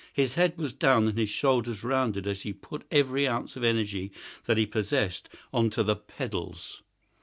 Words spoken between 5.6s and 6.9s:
to the pedals.